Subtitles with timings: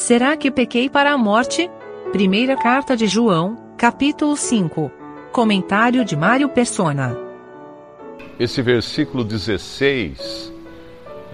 [0.00, 1.70] Será que pequei para a morte?
[2.10, 4.90] Primeira carta de João, capítulo 5.
[5.30, 7.14] Comentário de Mário Persona.
[8.38, 10.50] Esse versículo 16,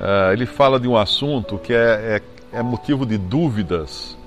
[0.00, 2.20] uh, ele fala de um assunto que é,
[2.52, 4.18] é, é motivo de dúvidas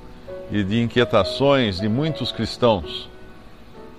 [0.49, 3.09] e de inquietações de muitos cristãos.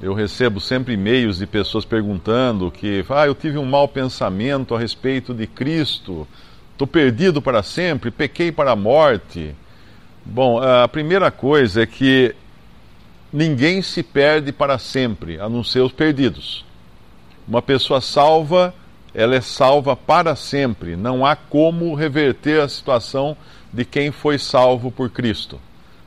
[0.00, 4.78] Eu recebo sempre e-mails de pessoas perguntando que, ah, eu tive um mau pensamento a
[4.78, 6.26] respeito de Cristo,
[6.72, 9.54] estou perdido para sempre, pequei para a morte.
[10.24, 12.34] Bom, a primeira coisa é que
[13.32, 16.64] ninguém se perde para sempre, a não ser os perdidos.
[17.46, 18.74] Uma pessoa salva,
[19.14, 20.96] ela é salva para sempre.
[20.96, 23.36] Não há como reverter a situação
[23.72, 25.58] de quem foi salvo por Cristo.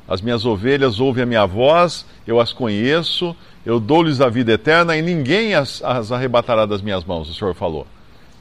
[0.08, 3.36] As minhas ovelhas ouvem a minha voz, eu as conheço,
[3.66, 7.54] eu dou-lhes a vida eterna e ninguém as, as, arrebatará das minhas mãos, o Senhor
[7.54, 7.88] falou.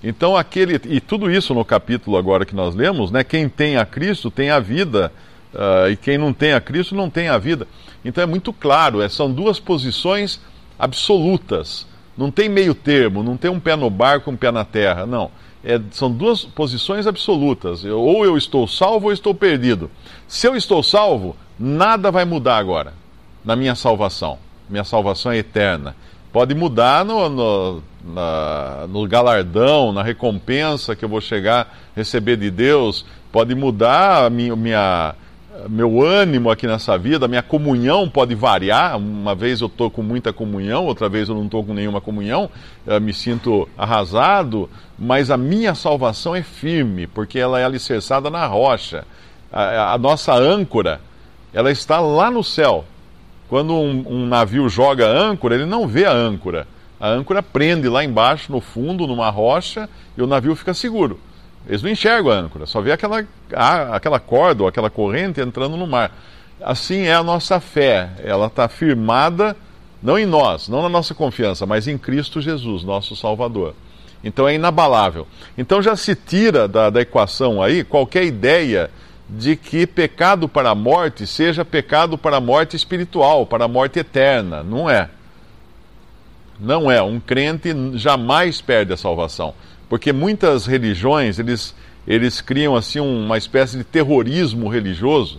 [0.02, 3.22] Então, aquele, e tudo isso no capítulo agora que nós lemos, né?
[3.22, 5.12] Quem tem a Cristo tem a vida,
[5.54, 7.66] uh, e quem não tem a Cristo não tem a vida.
[8.04, 10.40] Então é muito claro, é, são duas posições
[10.78, 11.86] absolutas.
[12.16, 15.30] Não tem meio termo, não tem um pé no barco, um pé na terra, não.
[15.64, 17.84] É, são duas posições absolutas.
[17.84, 19.90] Eu, ou eu estou salvo ou estou perdido.
[20.26, 22.94] Se eu estou salvo, nada vai mudar agora
[23.44, 24.38] na minha salvação
[24.72, 25.94] minha salvação é eterna.
[26.32, 32.38] Pode mudar no, no, na, no galardão, na recompensa que eu vou chegar a receber
[32.38, 35.14] de Deus, pode mudar a minha, minha
[35.68, 38.96] meu ânimo aqui nessa vida, minha comunhão pode variar.
[38.96, 42.50] Uma vez eu estou com muita comunhão, outra vez eu não estou com nenhuma comunhão,
[43.00, 49.04] me sinto arrasado, mas a minha salvação é firme, porque ela é alicerçada na rocha.
[49.52, 51.00] A, a nossa âncora,
[51.52, 52.84] ela está lá no céu.
[53.48, 56.66] Quando um, um navio joga âncora, ele não vê a âncora.
[56.98, 61.20] A âncora prende lá embaixo, no fundo, numa rocha, e o navio fica seguro.
[61.66, 63.24] Eles não enxergam a âncora, só vê aquela,
[63.92, 66.16] aquela corda ou aquela corrente entrando no mar.
[66.60, 69.56] Assim é a nossa fé, ela está firmada
[70.02, 73.74] não em nós, não na nossa confiança, mas em Cristo Jesus, nosso Salvador.
[74.24, 75.26] Então é inabalável.
[75.56, 78.90] Então já se tira da, da equação aí qualquer ideia
[79.28, 84.00] de que pecado para a morte seja pecado para a morte espiritual, para a morte
[84.00, 84.62] eterna.
[84.62, 85.08] Não é.
[86.58, 87.00] Não é.
[87.02, 89.54] Um crente jamais perde a salvação.
[89.92, 91.74] Porque muitas religiões, eles,
[92.08, 95.38] eles criam assim uma espécie de terrorismo religioso.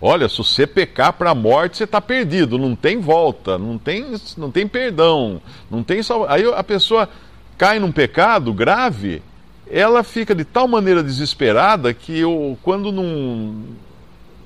[0.00, 4.04] Olha, se você pecar para a morte, você está perdido, não tem volta, não tem,
[4.36, 6.34] não tem perdão, não tem salvação.
[6.34, 7.08] Aí a pessoa
[7.56, 9.22] cai num pecado grave
[9.70, 13.54] ela fica de tal maneira desesperada que eu, quando não,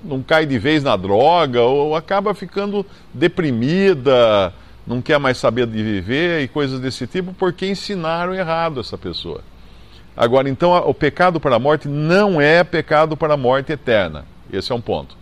[0.04, 2.84] não cai de vez na droga, ou acaba ficando
[3.14, 4.52] deprimida,
[4.86, 9.40] não quer mais saber de viver e coisas desse tipo, porque ensinaram errado essa pessoa.
[10.16, 14.24] Agora, então, o pecado para a morte não é pecado para a morte eterna.
[14.50, 15.16] Esse é um ponto.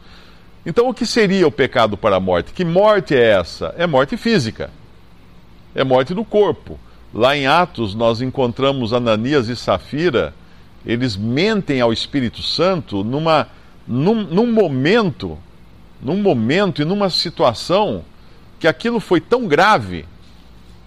[0.67, 2.53] Então, o que seria o pecado para a morte?
[2.53, 3.75] Que morte é essa?
[3.77, 4.71] É morte física.
[5.75, 6.79] É morte do corpo.
[7.13, 10.35] Lá em Atos, nós encontramos Ananias e Safira,
[10.85, 13.49] eles mentem ao Espírito Santo numa,
[13.87, 15.39] num, num momento,
[16.01, 18.05] num momento e numa situação
[18.65, 20.07] que aquilo foi tão grave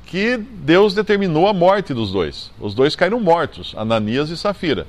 [0.08, 2.50] que Deus determinou a morte dos dois.
[2.60, 4.88] Os dois caíram mortos, Ananias e Safira.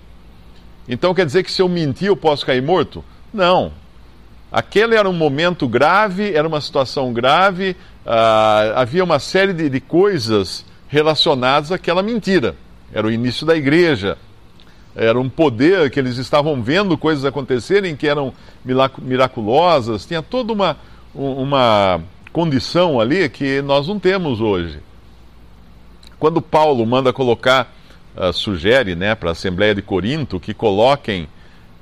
[0.89, 3.05] Então quer dizer que se eu mentir eu posso cair morto?
[3.31, 3.73] Não.
[4.51, 9.81] Aquele era um momento grave, era uma situação grave, uh, havia uma série de, de
[9.81, 12.57] coisas relacionados àquela mentira.
[12.91, 14.17] Era o início da igreja,
[14.97, 18.33] era um poder que eles estavam vendo coisas acontecerem que eram
[18.65, 20.79] miraculosas, tinha toda uma,
[21.15, 22.01] uma
[22.33, 24.81] condição ali que nós não temos hoje.
[26.19, 27.73] Quando Paulo manda colocar,
[28.17, 31.29] uh, sugere né, para a Assembleia de Corinto que coloquem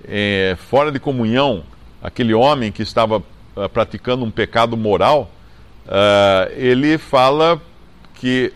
[0.04, 1.64] eh, fora de comunhão
[2.02, 5.30] aquele homem que estava uh, praticando um pecado moral,
[5.86, 7.60] uh, ele fala
[8.14, 8.52] que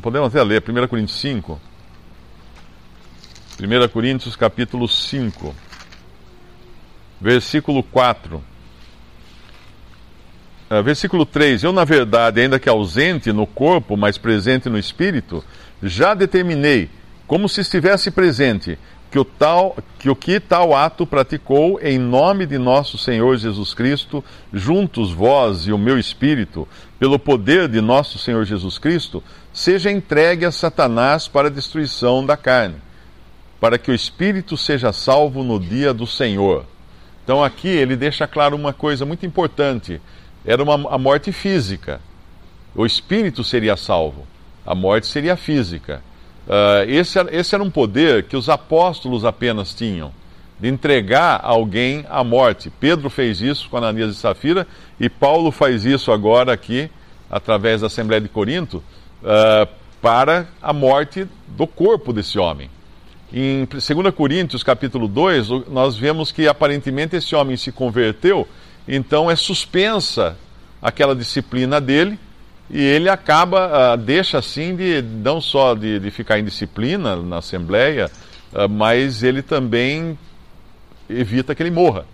[0.00, 1.60] podemos até ler, 1 Coríntios 5.
[3.60, 5.54] 1 Coríntios capítulo 5,
[7.20, 8.42] versículo 4.
[10.70, 15.42] Ah, versículo 3: Eu, na verdade, ainda que ausente no corpo, mas presente no espírito,
[15.82, 16.90] já determinei,
[17.26, 18.78] como se estivesse presente,
[19.10, 23.72] que o, tal, que o que tal ato praticou em nome de nosso Senhor Jesus
[23.72, 24.22] Cristo,
[24.52, 26.68] juntos vós e o meu espírito,
[26.98, 29.22] pelo poder de nosso Senhor Jesus Cristo,
[29.52, 32.76] seja entregue a Satanás para a destruição da carne,
[33.58, 36.66] para que o espírito seja salvo no dia do Senhor.
[37.24, 40.00] Então aqui ele deixa claro uma coisa muito importante:
[40.48, 42.00] era uma, a morte física.
[42.74, 44.26] O espírito seria salvo,
[44.64, 46.02] a morte seria física.
[46.46, 50.10] Uh, esse, esse era um poder que os apóstolos apenas tinham.
[50.58, 52.72] de entregar alguém à morte.
[52.80, 54.66] Pedro fez isso com Ananias e Safira
[54.98, 56.90] e Paulo faz isso agora aqui,
[57.30, 58.82] através da Assembleia de Corinto,
[59.22, 59.68] uh,
[60.00, 62.70] para a morte do corpo desse homem.
[63.32, 68.48] Em 2 Coríntios capítulo 2, nós vemos que aparentemente esse homem se converteu,
[68.88, 70.36] então é suspensa
[70.80, 72.18] aquela disciplina dele,
[72.70, 77.38] e ele acaba, uh, deixa assim de não só de, de, ficar em disciplina na
[77.38, 78.10] Assembleia,
[78.52, 80.18] uh, mas ele também
[81.08, 82.04] evita que ele morra.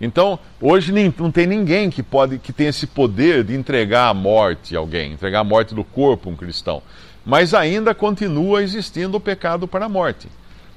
[0.00, 4.14] Então, hoje nem, não tem ninguém que pode que tem esse poder de entregar a
[4.14, 6.82] morte a alguém, entregar a morte do corpo a um cristão.
[7.24, 10.28] Mas ainda continua existindo o pecado para a morte.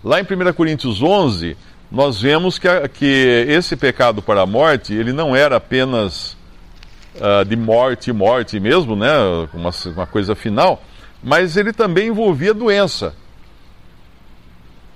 [0.04, 1.58] Lá em 1 Coríntios 11,
[1.92, 6.36] nós vemos que, que esse pecado para a morte, ele não era apenas
[7.16, 9.12] uh, de morte, morte mesmo, né,
[9.54, 10.82] uma, uma coisa final,
[11.24, 13.16] mas ele também envolvia doença.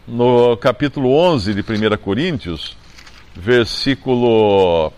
[0.07, 2.75] No capítulo 11 de 1 Coríntios,
[3.35, 4.91] versículo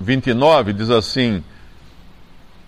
[0.00, 1.42] 29, diz assim: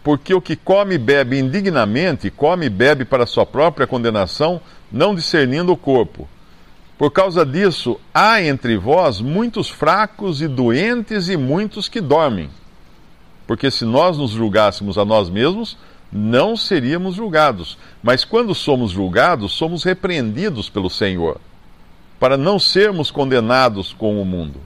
[0.04, 4.60] Porque o que come e bebe indignamente, come e bebe para sua própria condenação,
[4.92, 6.28] não discernindo o corpo.
[6.98, 12.50] Por causa disso, há entre vós muitos fracos e doentes e muitos que dormem.
[13.46, 15.78] Porque se nós nos julgássemos a nós mesmos,
[16.12, 17.78] não seríamos julgados.
[18.02, 21.40] Mas quando somos julgados, somos repreendidos pelo Senhor
[22.18, 24.60] para não sermos condenados com o mundo.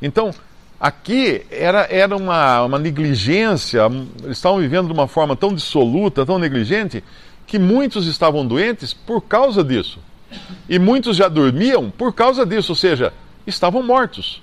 [0.00, 0.32] Então,
[0.80, 3.82] aqui era, era uma, uma negligência,
[4.22, 7.04] eles estavam vivendo de uma forma tão dissoluta, tão negligente,
[7.46, 9.98] que muitos estavam doentes por causa disso.
[10.68, 13.12] E muitos já dormiam por causa disso, ou seja,
[13.46, 14.42] estavam mortos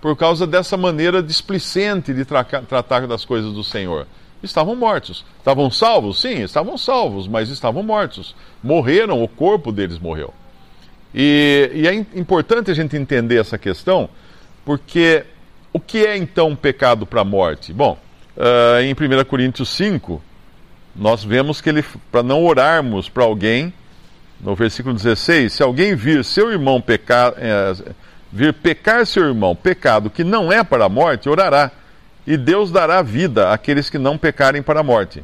[0.00, 4.06] por causa dessa maneira displicente de tra tratar das coisas do Senhor.
[4.42, 5.24] Estavam mortos.
[5.38, 6.20] Estavam salvos?
[6.20, 8.34] Sim, estavam salvos, mas estavam mortos.
[8.60, 10.34] Morreram, o corpo deles morreu.
[11.14, 14.08] E, e é importante a gente entender essa questão,
[14.64, 15.24] porque
[15.72, 17.72] o que é então pecado para a morte?
[17.72, 17.96] Bom,
[18.36, 20.20] uh, em 1 Coríntios 5,
[20.96, 23.72] nós vemos que ele, para não orarmos para alguém,
[24.42, 27.74] no versículo 16, se alguém vir seu irmão pecar, é,
[28.32, 31.70] vir pecar seu irmão, pecado que não é para a morte, orará,
[32.26, 35.22] e Deus dará vida àqueles que não pecarem para a morte.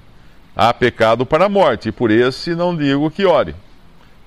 [0.55, 3.55] Há pecado para a morte, e por esse não digo que ore.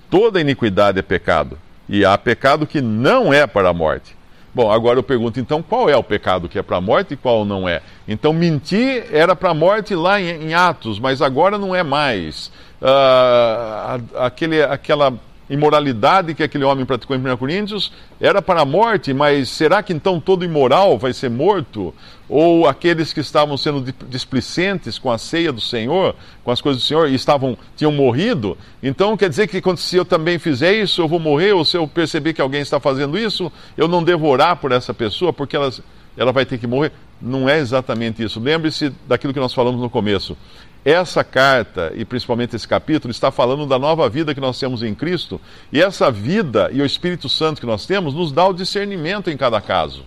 [0.09, 4.15] Toda iniquidade é pecado, e há pecado que não é para a morte.
[4.53, 7.17] Bom, agora eu pergunto então qual é o pecado que é para a morte e
[7.17, 7.81] qual não é.
[8.07, 12.51] Então mentir era para a morte lá em, em, Atos, mas agora não é mais.
[12.81, 15.13] Uh, aquele, aquela
[15.51, 19.91] imoralidade que aquele homem praticou em 1 Coríntios era para a morte, mas será que
[19.91, 21.93] então todo imoral vai ser morto?
[22.29, 26.85] Ou aqueles que estavam sendo displicentes com a ceia do Senhor, com as coisas do
[26.85, 28.57] Senhor, e estavam, tinham morrido?
[28.81, 31.51] Então quer dizer que se eu também fizer isso, eu vou morrer?
[31.51, 34.93] Ou se eu perceber que alguém está fazendo isso, eu não devo orar por essa
[34.93, 35.69] pessoa, porque ela,
[36.15, 36.93] ela vai ter que morrer?
[37.21, 38.39] Não é exatamente isso.
[38.39, 40.37] Lembre-se daquilo que nós falamos no começo.
[40.83, 44.95] Essa carta, e principalmente esse capítulo, está falando da nova vida que nós temos em
[44.95, 45.39] Cristo,
[45.71, 49.37] e essa vida e o Espírito Santo que nós temos nos dá o discernimento em
[49.37, 50.03] cada caso.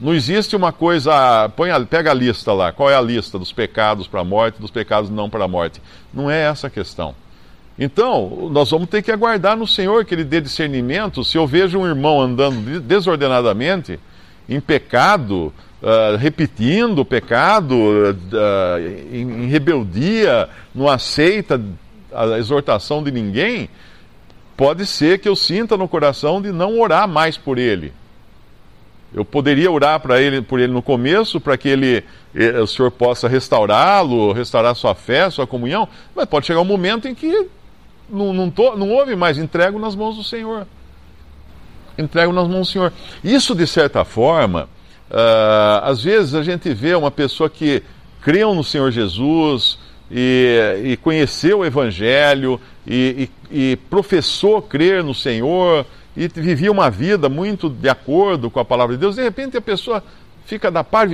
[0.00, 3.50] Não existe uma coisa, põe a, pega a lista lá, qual é a lista dos
[3.50, 5.80] pecados para a morte, dos pecados não para a morte.
[6.12, 7.14] Não é essa a questão.
[7.78, 11.24] Então, nós vamos ter que aguardar no Senhor que Ele dê discernimento.
[11.24, 13.98] Se eu vejo um irmão andando desordenadamente,
[14.48, 18.78] em pecado, uh, repetindo o pecado, uh,
[19.12, 21.60] em, em rebeldia, não aceita
[22.12, 23.68] a exortação de ninguém,
[24.56, 27.92] pode ser que eu sinta no coração de não orar mais por ele.
[29.14, 32.90] Eu poderia orar para ele, por ele no começo, para que ele, eh, o Senhor
[32.90, 37.48] possa restaurá-lo, restaurar sua fé, sua comunhão, mas pode chegar um momento em que
[38.10, 40.66] não, não, tô, não houve mais, entrego nas mãos do Senhor.
[41.98, 42.92] Entrego nas mãos do Senhor.
[43.24, 44.68] Isso, de certa forma,
[45.08, 47.82] Uh, às vezes a gente vê uma pessoa que
[48.20, 49.78] creu no Senhor Jesus
[50.10, 55.86] e, e conheceu o Evangelho e, e, e, professou crer no Senhor
[56.16, 59.14] e vivia uma vida muito de acordo com a palavra de Deus.
[59.14, 60.02] De repente a pessoa
[60.46, 61.04] fica da pá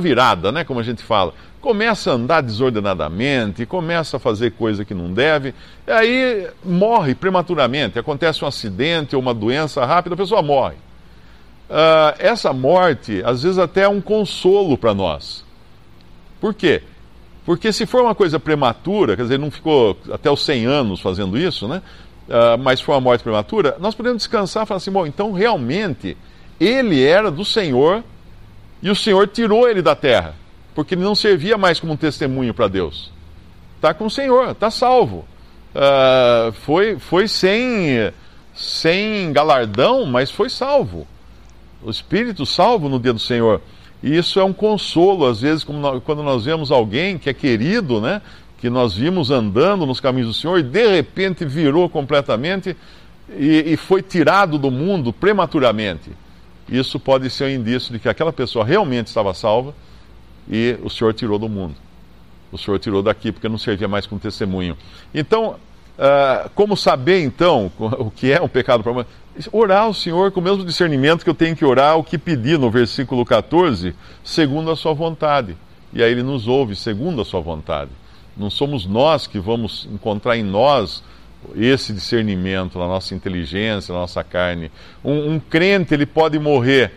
[0.00, 1.34] virada, né, como a gente fala.
[1.60, 5.54] Começa a andar desordenadamente, começa a fazer coisa que não deve,
[5.86, 7.98] e aí morre prematuramente.
[7.98, 10.76] Acontece um acidente ou uma doença rápida, a pessoa morre
[11.72, 15.44] uh, essa morte, às vezes, até é um consolo para nós.
[16.40, 16.82] Por quê?
[17.44, 21.38] Porque se for uma coisa prematura, quer dizer, não ficou até os 100 anos fazendo
[21.38, 21.82] isso, né?
[22.28, 26.16] Uh, mas foi uma morte prematura, nós podemos descansar e falar assim: bom, então realmente
[26.60, 28.04] ele era do Senhor
[28.82, 30.34] e o Senhor tirou ele da terra,
[30.74, 33.12] porque ele não servia mais como um testemunho para Deus.
[33.76, 35.24] Está com o Senhor, está salvo.
[35.74, 38.12] Uh, foi, foi sem
[38.54, 41.06] sem galardão, mas foi salvo.
[41.82, 43.60] O espírito salvo no dia do Senhor.
[44.02, 48.20] E isso é um consolo, às vezes, quando nós vemos alguém que é querido, né?
[48.58, 52.76] Que nós vimos andando nos caminhos do Senhor e de repente virou completamente
[53.36, 56.10] e, e foi tirado do mundo prematuramente.
[56.68, 59.74] Isso pode ser um indício de que aquela pessoa realmente estava salva
[60.48, 61.74] e o Senhor tirou do mundo.
[62.50, 64.76] O Senhor tirou daqui porque não servia mais como testemunho.
[65.14, 65.56] Então,
[65.98, 69.06] uh, como saber então o que é um pecado para
[69.50, 72.58] Orar ao Senhor com o mesmo discernimento que eu tenho que orar o que pedir
[72.58, 75.56] no versículo 14, segundo a sua vontade.
[75.90, 77.90] E aí ele nos ouve segundo a sua vontade.
[78.36, 81.02] Não somos nós que vamos encontrar em nós
[81.56, 84.70] esse discernimento, na nossa inteligência, na nossa carne.
[85.04, 86.92] Um, um crente, ele pode morrer,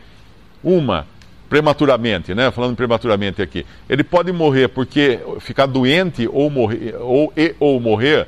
[0.64, 1.08] uma,
[1.50, 2.52] prematuramente, né?
[2.52, 3.66] Falando prematuramente aqui.
[3.90, 8.28] Ele pode morrer porque ficar doente ou morrer, ou, e, ou morrer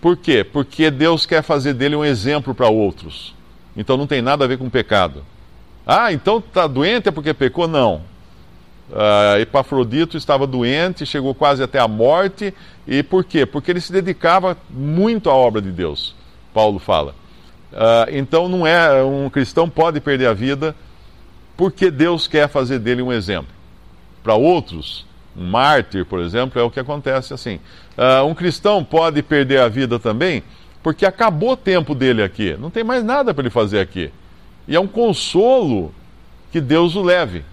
[0.00, 0.44] por quê?
[0.44, 3.34] Porque Deus quer fazer dele um exemplo para outros.
[3.76, 5.24] Então não tem nada a ver com pecado.
[5.86, 7.66] Ah, então está doente é porque pecou?
[7.66, 8.02] Não.
[8.90, 12.54] Uh, Epafrodito estava doente, chegou quase até a morte.
[12.86, 13.44] E por quê?
[13.44, 16.14] Porque ele se dedicava muito à obra de Deus,
[16.54, 17.14] Paulo fala.
[17.72, 20.74] Uh, então não é um cristão pode perder a vida
[21.56, 23.52] porque Deus quer fazer dele um exemplo.
[24.22, 25.04] Para outros,
[25.36, 27.58] um mártir, por exemplo, é o que acontece assim.
[27.96, 30.42] Uh, um cristão pode perder a vida também
[30.82, 34.12] porque acabou o tempo dele aqui, não tem mais nada para ele fazer aqui.
[34.68, 35.92] E é um consolo
[36.52, 37.44] que Deus o leve.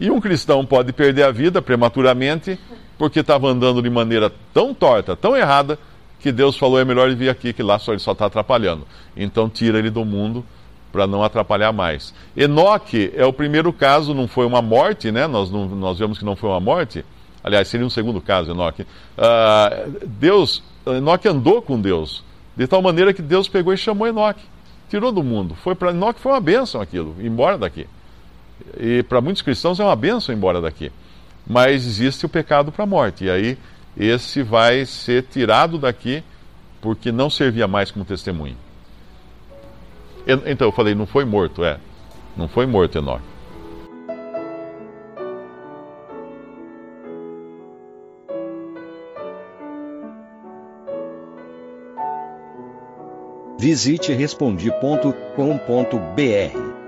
[0.00, 2.58] E um cristão pode perder a vida prematuramente
[2.96, 5.78] porque estava andando de maneira tão torta, tão errada,
[6.20, 8.86] que Deus falou: é melhor ele vir aqui, que lá só ele só está atrapalhando.
[9.16, 10.44] Então tira ele do mundo
[10.92, 12.14] para não atrapalhar mais.
[12.36, 15.26] Enoque é o primeiro caso, não foi uma morte, né?
[15.26, 17.04] Nós, não, nós vemos que não foi uma morte.
[17.42, 18.82] Aliás, seria um segundo caso, Enoque.
[18.82, 22.24] Uh, Deus, Enoque andou com Deus,
[22.56, 24.42] de tal maneira que Deus pegou e chamou Enoque,
[24.88, 25.54] tirou do mundo.
[25.54, 27.86] Foi para Enoque foi uma bênção aquilo, embora daqui.
[28.78, 30.92] E para muitos cristãos é uma bênção embora daqui.
[31.46, 33.24] Mas existe o pecado para a morte.
[33.24, 33.58] E aí
[33.96, 36.22] esse vai ser tirado daqui
[36.80, 38.56] porque não servia mais como testemunho.
[40.46, 41.78] Então eu falei, não foi morto, é.
[42.36, 43.24] Não foi morto Enoque.
[53.58, 56.87] Visite respondi.com.br.